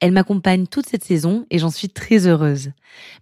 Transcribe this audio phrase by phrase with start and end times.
[0.00, 2.72] Elle m'accompagne toute cette saison et j'en suis très heureuse.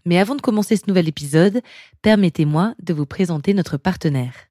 [0.04, 1.60] Mais avant de commencer ce nouvel épisode,
[2.02, 4.48] permettez-moi de vous présenter notre partenaire.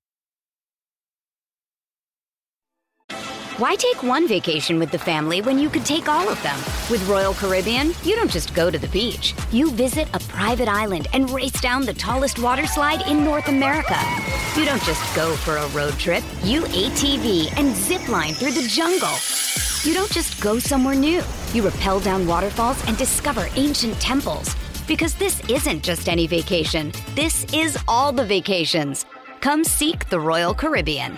[3.59, 6.55] Why take one vacation with the family when you could take all of them?
[6.91, 9.33] With Royal Caribbean, you don't just go to the beach.
[9.51, 13.97] You visit a private island and race down the tallest water slide in North America.
[14.55, 16.23] You don't just go for a road trip.
[16.43, 19.17] You ATV and zip line through the jungle.
[19.81, 21.23] You don't just go somewhere new.
[21.57, 24.55] You rappel down waterfalls and discover ancient temples.
[24.87, 29.07] Because this isn't just any vacation, this is all the vacations.
[29.41, 31.17] Come seek the Royal Caribbean.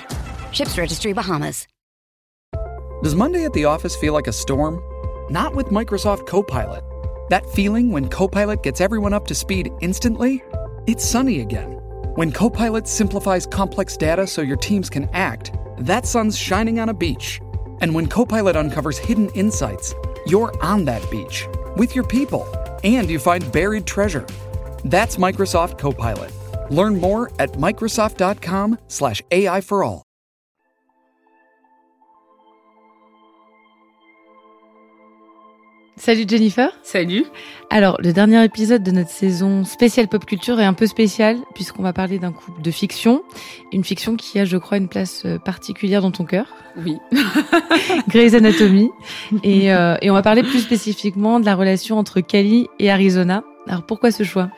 [0.54, 1.68] Ships Registry Bahamas.
[3.04, 4.82] Does Monday at the office feel like a storm?
[5.30, 6.86] Not with Microsoft Copilot.
[7.30, 10.42] That feeling when Copilot gets everyone up to speed instantly?
[10.88, 11.74] It's sunny again.
[12.16, 16.94] When Copilot simplifies complex data so your teams can act, that sun's shining on a
[16.94, 17.42] beach.
[17.82, 19.94] And when Copilot uncovers hidden insights,
[20.26, 22.48] you're on that beach with your people
[22.84, 24.26] and you find buried treasure.
[24.86, 26.32] That's Microsoft Copilot.
[26.70, 30.09] Learn more at Microsoft.com/slash AI for all.
[36.00, 36.72] Salut Jennifer.
[36.82, 37.26] Salut.
[37.70, 41.84] Alors, le dernier épisode de notre saison spéciale pop culture est un peu spécial puisqu'on
[41.84, 43.22] va parler d'un couple de fiction,
[43.74, 46.46] une fiction qui a, je crois, une place euh, particulière dans ton cœur.
[46.78, 46.96] Oui.
[48.08, 48.90] Grey's Anatomy.
[49.44, 53.44] Et, euh, et on va parler plus spécifiquement de la relation entre Cali et Arizona.
[53.68, 54.50] Alors, pourquoi ce choix?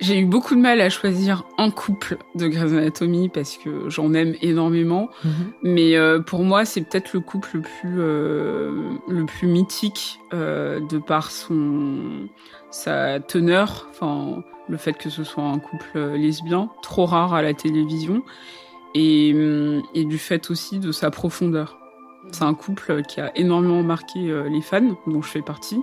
[0.00, 4.14] J'ai eu beaucoup de mal à choisir un couple de Grey's Anatomy parce que j'en
[4.14, 5.10] aime énormément.
[5.24, 5.32] Mhm.
[5.62, 10.78] Mais euh, pour moi, c'est peut-être le couple le plus, euh, le plus mythique euh,
[10.80, 12.28] de par son,
[12.70, 13.88] sa teneur.
[13.90, 18.22] Enfin, le fait que ce soit un couple euh, lesbien, trop rare à la télévision.
[18.94, 21.78] Et, hum, et du fait aussi de sa profondeur.
[22.32, 25.80] C'est un couple qui a énormément marqué euh, les fans, dont je fais partie,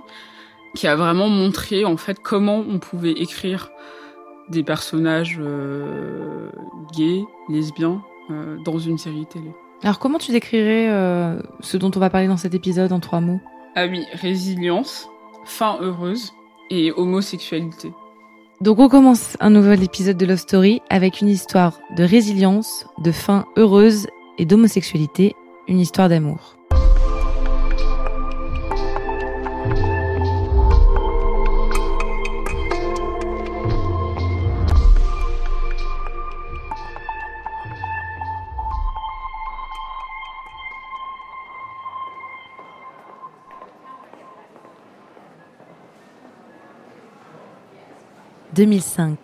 [0.74, 3.70] qui a vraiment montré en fait comment on pouvait écrire
[4.48, 6.50] des personnages euh,
[6.94, 9.50] gays, lesbiens, euh, dans une série télé.
[9.82, 13.20] Alors, comment tu décrirais euh, ce dont on va parler dans cet épisode en trois
[13.20, 13.40] mots?
[13.74, 15.08] Ah oui, résilience,
[15.44, 16.32] fin heureuse
[16.70, 17.92] et homosexualité.
[18.60, 23.12] Donc, on commence un nouvel épisode de Love Story avec une histoire de résilience, de
[23.12, 24.06] fin heureuse
[24.38, 25.34] et d'homosexualité,
[25.68, 26.55] une histoire d'amour.
[48.54, 49.18] «2005.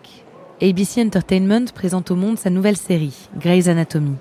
[0.61, 4.15] ABC Entertainment présente au monde sa nouvelle série, Grey's Anatomy.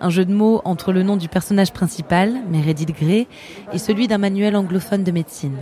[0.00, 3.26] Un jeu de mots entre le nom du personnage principal, Meredith Grey,
[3.72, 5.58] et celui d'un manuel anglophone de médecine.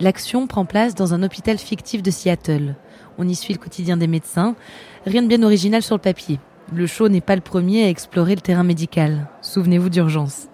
[0.00, 2.74] L'action prend place dans un hôpital fictif de Seattle.
[3.16, 4.54] On y suit le quotidien des médecins.
[5.06, 6.38] Rien de bien original sur le papier.
[6.74, 9.28] Le show n'est pas le premier à explorer le terrain médical.
[9.40, 10.48] Souvenez-vous d'urgence.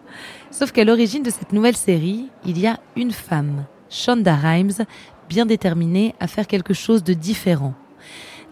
[0.51, 4.85] Sauf qu'à l'origine de cette nouvelle série, il y a une femme, Shonda Rhimes,
[5.29, 7.75] bien déterminée à faire quelque chose de différent.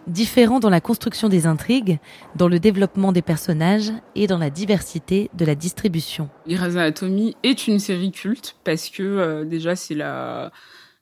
[0.06, 1.98] Différent dans la construction des intrigues,
[2.36, 6.28] dans le développement des personnages et dans la diversité de la distribution.
[6.46, 10.52] Grey's Anatomy est une série culte parce que euh, déjà c'est la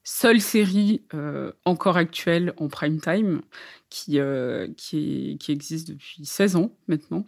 [0.04, 3.40] seule série euh, encore actuelle en prime time
[3.90, 7.26] qui, euh, qui, existe depuis 16 ans maintenant.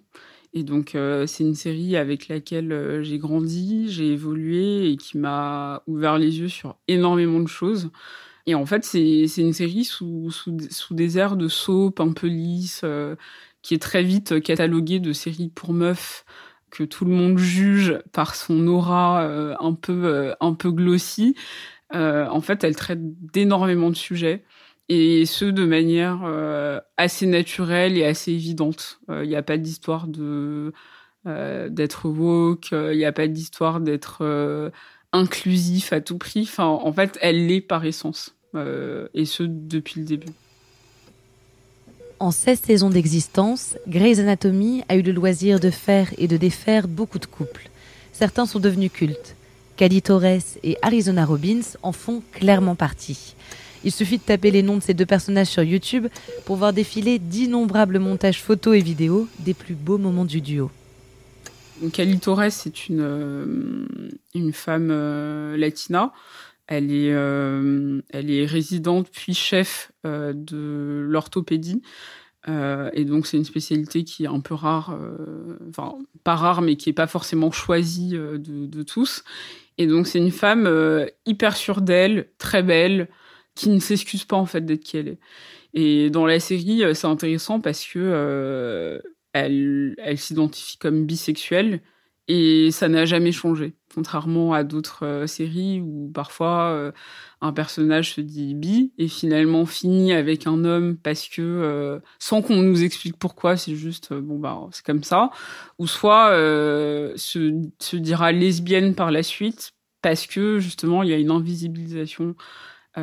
[0.56, 6.16] Et donc c'est une série avec laquelle j'ai grandi, j'ai évolué et qui m'a ouvert
[6.16, 7.90] les yeux sur énormément de choses.
[8.46, 12.26] Et en fait, c'est une série sous, sous, sous des airs de soap un peu
[12.26, 13.16] lisse, euh,
[13.62, 16.24] qui est très vite cataloguée de série pour meufs,
[16.70, 21.34] que tout le monde juge par son aura euh, un peu euh, un peu glossy.
[21.94, 23.00] Euh, en fait, elle traite
[23.32, 24.44] d'énormément de sujets
[24.88, 29.00] et ce de manière euh, assez naturelle et assez évidente.
[29.08, 30.72] Il n'y a pas d'histoire de
[31.26, 34.70] euh, d'être woke, il n'y a pas d'histoire d'être euh,
[35.12, 36.42] inclusif à tout prix.
[36.42, 40.32] Enfin, en fait, elle l'est par essence, euh, et ce depuis le début.
[42.20, 46.88] En 16 saisons d'existence, Grey's Anatomy a eu le loisir de faire et de défaire
[46.88, 47.68] beaucoup de couples.
[48.12, 49.34] Certains sont devenus cultes.
[49.76, 53.34] Cali Torres et Arizona Robbins en font clairement partie.
[53.82, 56.06] Il suffit de taper les noms de ces deux personnages sur YouTube
[56.46, 60.70] pour voir défiler d'innombrables montages photos et vidéos des plus beaux moments du duo.
[61.92, 63.86] Cali Torres est une, euh,
[64.34, 66.12] une femme euh, latina.
[66.66, 71.82] Elle est, euh, elle est résidente puis chef de l'orthopédie.
[72.46, 74.98] et donc c'est une spécialité qui est un peu rare,
[75.68, 75.94] enfin
[76.24, 79.24] pas rare, mais qui est pas forcément choisie de, de tous.
[79.78, 80.68] Et donc c'est une femme
[81.26, 83.08] hyper sûre d'elle, très belle,
[83.54, 85.18] qui ne s'excuse pas en fait d'être qui elle est.
[85.74, 89.00] Et dans la série, c'est intéressant parce que
[89.32, 91.80] elle, elle s'identifie comme bisexuelle
[92.28, 93.74] et ça n'a jamais changé.
[93.94, 96.92] Contrairement à d'autres euh, séries où parfois euh,
[97.40, 102.42] un personnage se dit bi et finalement finit avec un homme parce que euh, sans
[102.42, 105.30] qu'on nous explique pourquoi, c'est juste bon bah c'est comme ça.
[105.78, 106.30] Ou soit
[107.16, 109.72] se, se dira lesbienne par la suite
[110.02, 112.34] parce que justement il y a une invisibilisation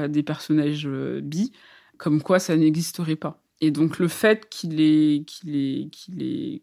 [0.10, 1.52] des personnages bi,
[1.98, 3.41] comme quoi ça n'existerait pas.
[3.62, 5.24] Et donc le fait qu'il ait,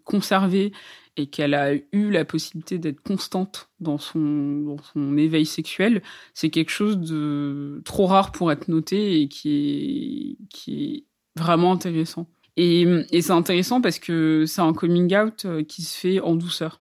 [0.04, 0.72] conservé
[1.16, 4.76] et qu'elle a eu la possibilité d'être constante dans son,
[5.16, 6.02] éveil sexuel,
[6.34, 10.36] c'est quelque chose de trop rare pour être noté et qui
[10.66, 11.04] est,
[11.36, 12.28] vraiment intéressant.
[12.56, 16.34] Et, et c'est intéressant parce que c'est un coming out euh, qui se fait en
[16.34, 16.80] douceur.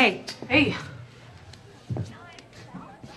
[0.00, 0.24] Hey.
[0.48, 0.74] Hey.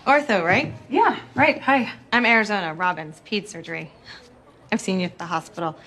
[0.05, 0.73] Ortho, right?
[0.89, 1.61] Yeah, right.
[1.61, 1.89] Hi.
[2.11, 3.89] I'm Arizona, Robbins, ped surgery.
[4.69, 5.77] I've seen you at the hospital.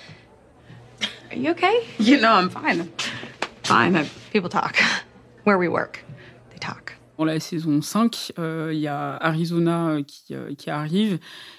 [1.31, 1.87] Are you okay?
[1.99, 2.91] You know I'm fine.
[3.63, 3.95] Fine.
[3.95, 4.09] I...
[4.33, 4.79] People talk.
[5.45, 6.03] Where we work,
[6.49, 6.95] they talk.
[7.19, 11.19] Dans la saison 5, euh, il y a Arizona euh, qui, euh, qui, arrive.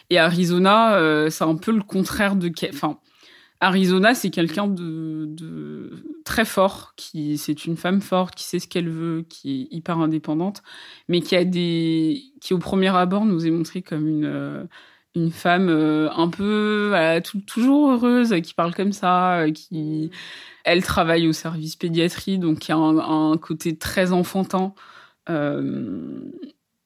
[0.10, 2.52] Et Arizona, euh, c'est un peu le contraire de...
[2.74, 2.98] Enfin,
[3.60, 8.68] Arizona, c'est quelqu'un de, de, très fort, qui c'est une femme forte, qui sait ce
[8.68, 10.62] qu'elle veut, qui est hyper indépendante,
[11.08, 14.64] mais qui a des, qui au premier abord nous est montrée comme une euh,
[15.18, 20.12] une femme euh, un peu voilà, toujours heureuse, qui parle comme ça, euh, qui
[20.64, 24.74] elle travaille au service pédiatrie, donc qui a un, un côté très enfantin.
[25.30, 26.22] Euh,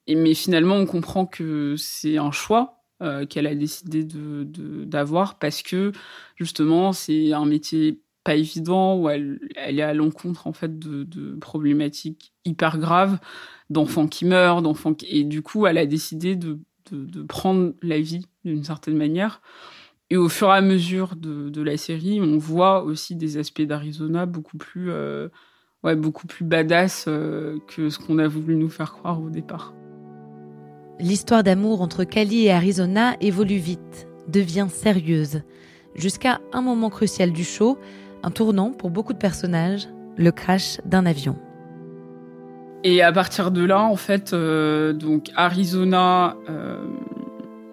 [0.07, 5.39] et, mais finalement, on comprend que c'est un choix euh, qu'elle a décidé d'avoir de,
[5.39, 5.91] parce que
[6.35, 11.35] justement c'est un métier pas évident où elle, elle est à l'encontre en fait de,
[11.39, 13.17] problématiques hyper graves
[13.69, 15.07] d'enfants qui meurent d'enfants qui...
[15.07, 16.59] et du coup elle a décidé de,
[16.91, 19.41] de prendre la vie d'une certaine manière.
[20.11, 24.25] Et au fur et à mesure de, la série on voit aussi des aspects d'Arizona
[24.25, 25.29] beaucoup plus euh,
[25.83, 29.73] ouais beaucoup plus badass euh, que ce qu'on a voulu nous faire croire au départ
[31.01, 35.41] L'histoire d'amour entre Cali et Arizona évolue vite, devient sérieuse,
[35.95, 37.79] jusqu'à un moment crucial du show,
[38.21, 41.35] un tournant pour beaucoup de personnages, le crash d'un avion.
[42.83, 46.85] Et à partir de là, en fait, euh, donc Arizona euh,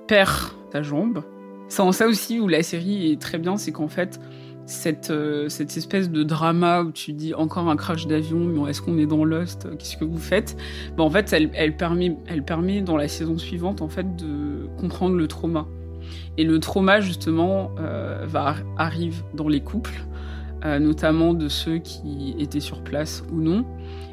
[0.07, 1.23] perd sa jambe.
[1.69, 4.19] C'est en ça aussi où la série est très bien, c'est qu'en fait,
[4.69, 8.83] cette, euh, cette espèce de drama où tu dis encore un crash d'avion, mais est-ce
[8.83, 9.67] qu'on est dans Lost?
[9.79, 10.57] Qu'est-ce que vous faites?
[10.99, 15.67] En fait, elle, permet, dans la saison suivante en fait, de comprendre le trauma.
[16.37, 20.05] Et le trauma, justement, euh, va, arrive dans les couples,
[20.65, 23.65] euh, notamment de ceux qui étaient sur place ou non.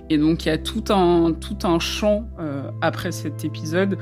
[0.10, 2.30] Et donc, il y a tout un, tout un champ
[2.82, 3.98] après cet épisode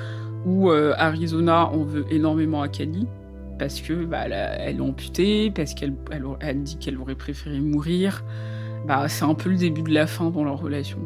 [0.45, 3.07] où Arizona en veut énormément à Cali
[3.57, 7.60] parce que bah, elle, elle, est amputée, parce qu'elle elle, elle dit qu'elle aurait préféré
[7.60, 8.24] mourir.
[8.86, 11.00] Bah, c'est un peu le début de la fin dans leur relation.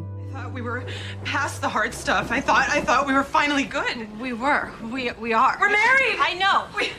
[0.54, 0.82] We were
[1.24, 2.30] past the hard stuff.
[2.30, 4.06] I thought I thought we were finally good.
[4.20, 4.70] We were.
[4.90, 5.58] We we are.
[5.60, 6.16] We're married.
[6.20, 6.66] I know.
[6.76, 6.90] We...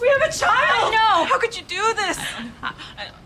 [0.00, 0.92] We have a child!
[0.92, 1.24] No!
[1.24, 2.18] How could you do this?
[2.62, 2.74] I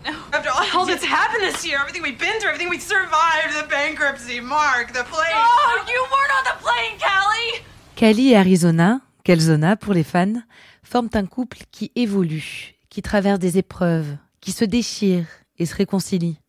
[0.05, 0.23] don't know.
[0.31, 4.39] After all that's happened this year, everything we've been through, everything we survived, the bankruptcy,
[4.39, 5.33] Mark, the plane.
[5.33, 7.65] Oh, you weren't on the plane, Callie!
[7.95, 10.41] Callie et Arizona, Kelzona pour les fans,
[10.83, 15.25] forment un couple qui évolue, qui traverse des épreuves, qui se déchire
[15.57, 16.39] et se réconcilie.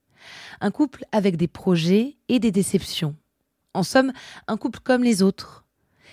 [0.61, 3.15] Un couple avec des projets et des déceptions.
[3.75, 4.13] En somme,
[4.49, 5.65] un couple comme les autres.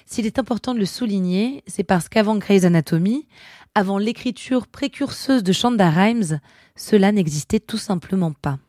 [0.06, 3.28] S'il est important de le souligner, c'est parce qu'avant Grey's Anatomy,
[3.74, 6.40] avant l'écriture précurseuse de Shonda Rhimes,
[6.76, 8.60] cela n'existait tout simplement pas.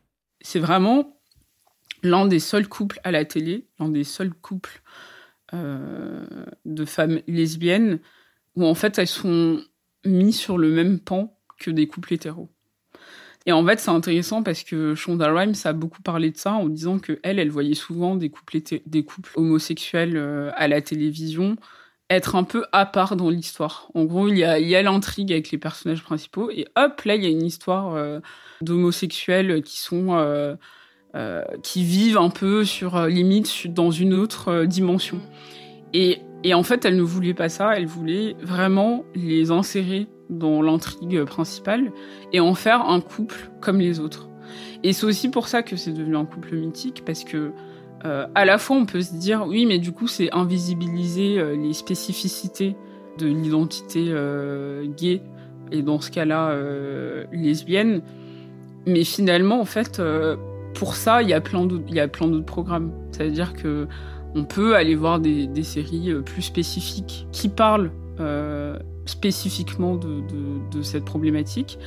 [0.41, 1.17] C'est vraiment
[2.01, 4.81] l'un des seuls couples à la télé, l'un des seuls couples
[5.53, 7.99] de femmes lesbiennes
[8.55, 9.61] où en fait elles sont
[10.05, 12.49] mises sur le même pan que des couples hétéros.
[13.45, 16.69] Et en fait, c'est intéressant parce que Shonda Rhimes a beaucoup parlé de ça en
[16.69, 21.57] disant que elle, elle voyait souvent des couples, des couples homosexuels euh, à la télévision
[22.09, 23.89] être un peu à part dans l'histoire.
[23.95, 27.23] En gros, il y a, a l'intrigue avec les personnages principaux et hop, là, il
[27.23, 28.19] y a une histoire euh,
[28.61, 30.55] d'homosexuels qui sont euh,
[31.61, 35.19] qui vivent un peu sur limite dans une autre dimension.
[35.93, 37.77] Et, et en fait, elle ne voulait pas ça.
[37.77, 41.91] Elle voulait vraiment les insérer dans l'intrigue principale
[42.31, 44.29] et en faire un couple comme les autres.
[44.83, 47.51] Et c'est aussi pour ça que c'est devenu un couple mythique parce que
[48.05, 51.55] euh, à la fois on peut se dire oui mais du coup c'est invisibiliser euh,
[51.55, 52.75] les spécificités
[53.17, 55.21] de l'identité euh, gay
[55.71, 56.53] et dans ce cas-là
[57.31, 58.01] lesbienne
[58.85, 60.01] mais finalement en fait
[60.73, 63.87] pour ça il y a plein d'autres programmes c'est à dire que
[64.35, 67.91] on peut aller voir des, séries plus spécifiques qui parlent
[69.05, 71.77] spécifiquement de, cette problématique.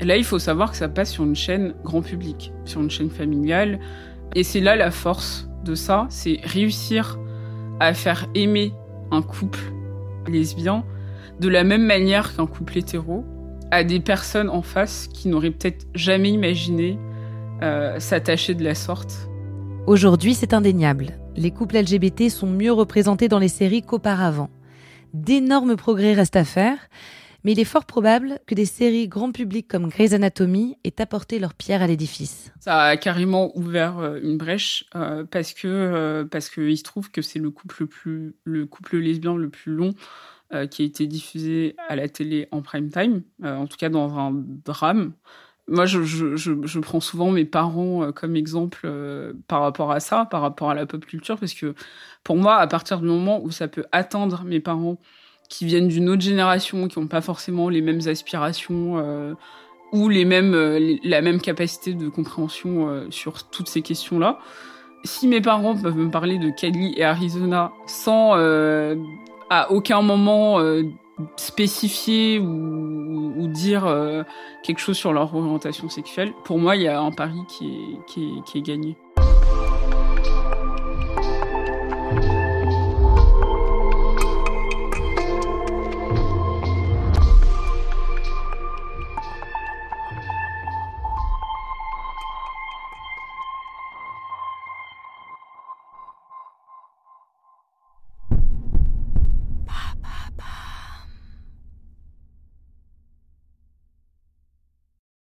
[0.00, 3.10] là, il faut savoir que ça passe sur une chaîne grand public, sur une chaîne
[3.10, 3.78] familiale.
[4.34, 7.18] Et c'est là la force de ça, c'est réussir
[7.80, 8.72] à faire aimer
[9.10, 9.60] un couple
[10.26, 10.84] lesbien
[11.40, 13.24] de la même manière qu'un couple hétéro
[13.70, 16.98] à des personnes en face qui n'auraient peut-être jamais imaginé
[17.62, 19.28] euh, s'attacher de la sorte.
[19.86, 21.18] Aujourd'hui, c'est indéniable.
[21.36, 24.50] Les couples LGBT sont mieux représentés dans les séries qu'auparavant
[25.16, 26.78] d'énormes progrès restent à faire,
[27.44, 31.38] mais il est fort probable que des séries grand public comme Grey's Anatomy aient apporté
[31.38, 32.52] leur pierre à l'édifice.
[32.60, 36.82] Ça a carrément ouvert euh, une brèche euh, parce que euh, parce que il se
[36.82, 39.94] trouve que c'est le couple le plus le couple lesbien le plus long
[40.70, 44.32] qui a été diffusé à la télé en prime time, en tout cas dans un
[44.32, 45.12] drame.
[45.68, 48.88] Moi, je, je, je, prends souvent mes parents comme exemple
[49.48, 51.74] par rapport à ça, par rapport à la pop culture, parce que
[52.22, 54.98] pour moi, à partir du moment où ça peut atteindre mes parents
[55.48, 59.34] qui viennent d'une autre génération, qui n'ont pas forcément les mêmes aspirations euh,
[59.92, 64.38] ou les mêmes, euh, la même capacité de compréhension euh, sur toutes ces questions-là,
[65.04, 68.34] si mes parents peuvent me parler de Cali et Arizona sans
[69.50, 70.58] à aucun moment
[71.36, 74.24] spécifier ou, dire
[74.62, 77.98] quelque chose sur leur orientation sexuelle, pour moi, il y a un pari qui
[78.54, 78.96] est gagné.